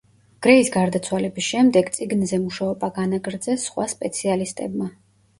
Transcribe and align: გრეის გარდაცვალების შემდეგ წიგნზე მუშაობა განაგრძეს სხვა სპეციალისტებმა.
გრეის 0.45 0.69
გარდაცვალების 0.75 1.49
შემდეგ 1.49 1.91
წიგნზე 1.97 2.39
მუშაობა 2.45 2.89
განაგრძეს 2.95 3.67
სხვა 3.69 3.85
სპეციალისტებმა. 3.93 4.89